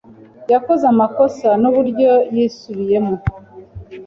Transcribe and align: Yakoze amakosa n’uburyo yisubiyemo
Yakoze 0.51 0.83
amakosa 0.93 1.49
n’uburyo 1.61 2.11
yisubiyemo 2.35 3.15